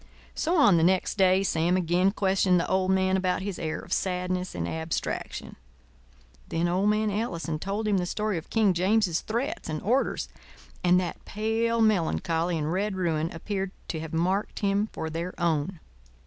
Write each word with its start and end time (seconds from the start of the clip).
So, 0.33 0.57
on 0.57 0.77
the 0.77 0.83
next 0.83 1.15
day, 1.19 1.43
Sam 1.43 1.77
again 1.77 2.09
questioned 2.09 2.59
the 2.59 2.67
old 2.67 2.89
man 2.89 3.15
about 3.15 3.43
his 3.43 3.59
air 3.59 3.77
of 3.77 3.93
sadness 3.93 4.55
and 4.55 4.67
abstraction. 4.67 5.57
Then 6.49 6.67
old 6.67 6.89
man 6.89 7.11
Ellison 7.11 7.59
told 7.59 7.87
him 7.87 7.99
the 7.99 8.07
story 8.07 8.39
of 8.39 8.49
King 8.49 8.73
James's 8.73 9.21
threats 9.21 9.69
and 9.69 9.79
orders 9.83 10.27
and 10.83 10.99
that 10.99 11.23
pale 11.25 11.81
melancholy 11.81 12.57
and 12.57 12.73
red 12.73 12.95
ruin 12.95 13.31
appeared 13.31 13.69
to 13.89 13.99
have 13.99 14.11
marked 14.11 14.61
him 14.61 14.89
for 14.91 15.11
their 15.11 15.39
own. 15.39 15.79